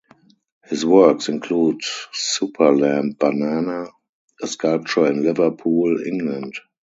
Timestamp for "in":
5.05-5.21